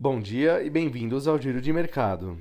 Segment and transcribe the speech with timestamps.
[0.00, 2.38] Bom dia e bem-vindos ao Giro de Mercado.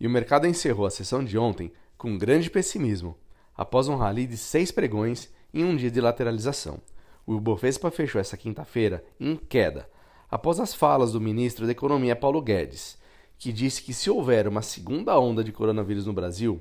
[0.00, 3.14] E o mercado encerrou a sessão de ontem com grande pessimismo,
[3.54, 6.80] após um rally de seis pregões em um dia de lateralização.
[7.26, 9.86] O Ibovespa fechou essa quinta-feira em queda,
[10.30, 12.98] após as falas do ministro da Economia Paulo Guedes,
[13.38, 16.60] que disse que se houver uma segunda onda de coronavírus no Brasil,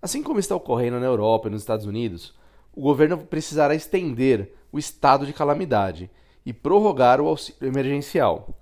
[0.00, 2.34] assim como está ocorrendo na Europa e nos Estados Unidos,
[2.74, 6.10] o governo precisará estender o estado de calamidade
[6.44, 8.58] e prorrogar o auxílio emergencial.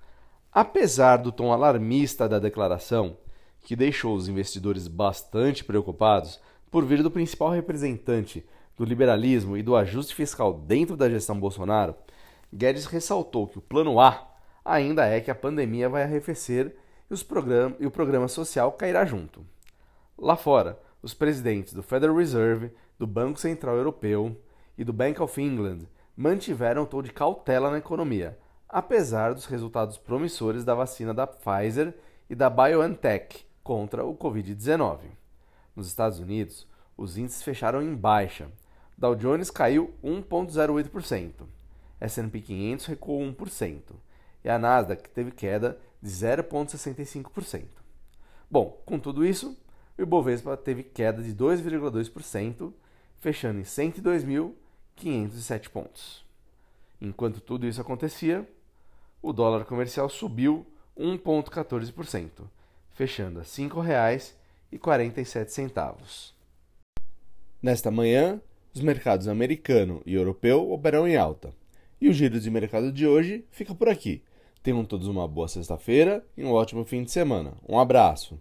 [0.51, 3.15] Apesar do tom alarmista da declaração,
[3.61, 6.39] que deixou os investidores bastante preocupados
[6.71, 8.45] por vir do principal representante
[8.77, 11.95] do liberalismo e do ajuste fiscal dentro da gestão Bolsonaro,
[12.51, 14.28] Guedes ressaltou que o plano A
[14.63, 16.75] ainda é que a pandemia vai arrefecer
[17.09, 19.45] e, os program e o programa social cairá junto.
[20.17, 24.35] Lá fora, os presidentes do Federal Reserve, do Banco Central Europeu
[24.77, 25.79] e do Bank of England
[26.15, 28.37] mantiveram o tom de cautela na economia,
[28.67, 31.93] apesar dos resultados promissores da vacina da Pfizer
[32.29, 34.99] e da BioNTech contra o Covid-19.
[35.75, 38.47] Nos Estados Unidos, os índices fecharam em baixa.
[38.97, 41.31] Dow Jones caiu 1,08%,
[42.01, 43.81] S&P 500 recuou 1%,
[44.43, 47.65] e a Nasdaq teve queda de 0,65%.
[48.49, 49.57] Bom, com tudo isso,
[49.97, 52.73] o Ibovespa teve queda de 2,2%,
[53.19, 56.25] fechando em 102.507 pontos.
[57.01, 58.47] Enquanto tudo isso acontecia,
[59.21, 60.65] o dólar comercial subiu
[60.97, 62.47] 1,14%,
[62.91, 66.33] fechando a R$ 5,47.
[67.61, 68.41] Nesta manhã,
[68.73, 71.53] os mercados americano e europeu operam em alta.
[72.01, 74.23] E o giro de mercado de hoje fica por aqui.
[74.63, 77.53] Tenham todos uma boa sexta-feira e um ótimo fim de semana.
[77.67, 78.39] Um abraço!